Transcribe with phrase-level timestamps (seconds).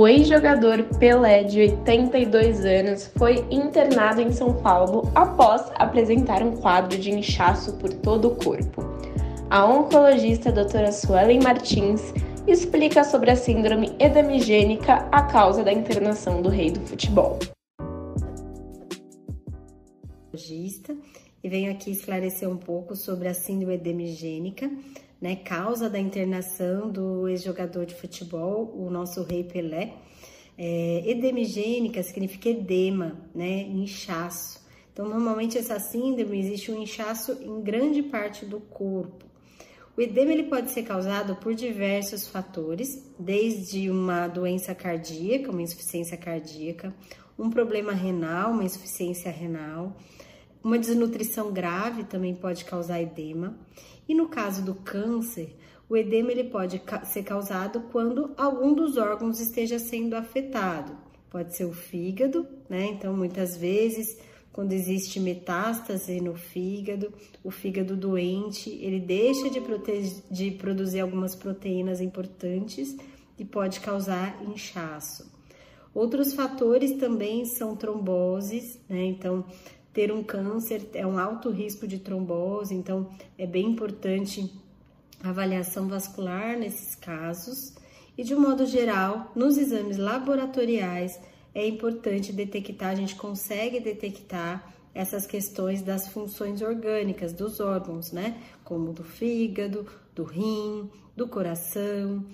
[0.00, 6.98] O ex-jogador Pelé, de 82 anos, foi internado em São Paulo após apresentar um quadro
[6.98, 8.82] de inchaço por todo o corpo.
[9.50, 12.14] A oncologista doutora Suelen Martins
[12.46, 17.38] explica sobre a síndrome edemigênica, a causa da internação do rei do futebol.
[20.32, 24.70] E venho aqui esclarecer um pouco sobre a síndrome edemigênica,
[25.20, 29.94] né, causa da internação do ex-jogador de futebol, o nosso rei Pelé.
[30.56, 34.60] É, edemigênica significa edema, né, inchaço.
[34.92, 39.24] Então, normalmente essa síndrome existe um inchaço em grande parte do corpo.
[39.96, 46.16] O edema ele pode ser causado por diversos fatores, desde uma doença cardíaca, uma insuficiência
[46.16, 46.94] cardíaca,
[47.38, 49.96] um problema renal, uma insuficiência renal,
[50.62, 53.58] uma desnutrição grave também pode causar edema.
[54.08, 55.56] E no caso do câncer,
[55.88, 60.96] o edema ele pode ser causado quando algum dos órgãos esteja sendo afetado.
[61.30, 62.86] Pode ser o fígado, né?
[62.86, 64.18] Então, muitas vezes,
[64.52, 69.60] quando existe metástase no fígado, o fígado doente, ele deixa de,
[70.30, 72.96] de produzir algumas proteínas importantes
[73.38, 75.30] e pode causar inchaço.
[75.94, 79.04] Outros fatores também são tromboses, né?
[79.06, 79.44] Então,
[79.92, 84.52] ter um câncer é um alto risco de trombose, então é bem importante
[85.22, 87.74] a avaliação vascular nesses casos.
[88.16, 91.18] E de um modo geral, nos exames laboratoriais
[91.54, 98.40] é importante detectar, a gente consegue detectar essas questões das funções orgânicas dos órgãos, né?
[98.64, 102.24] Como do fígado, do rim, do coração.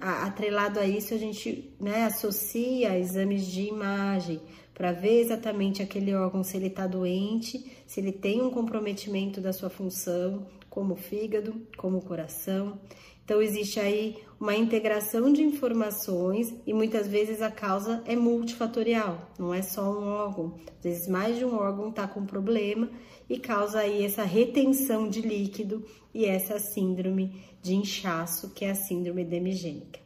[0.00, 4.40] Atrelado a isso, a gente né, associa exames de imagem
[4.72, 9.52] para ver exatamente aquele órgão se ele está doente, se ele tem um comprometimento da
[9.52, 12.78] sua função, como o fígado, como o coração.
[13.24, 19.54] Então, existe aí uma integração de informações e muitas vezes a causa é multifatorial, não
[19.54, 20.54] é só um órgão.
[20.76, 22.90] Às vezes, mais de um órgão está com problema
[23.28, 28.74] e causa aí essa retenção de líquido e essa síndrome de inchaço, que é a
[28.74, 29.98] síndrome edemigênica.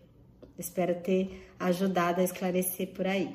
[0.57, 3.35] Espero ter ajudado a esclarecer por aí.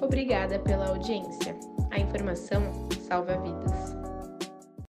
[0.00, 1.56] Obrigada pela audiência.
[1.90, 4.15] A informação salva vidas.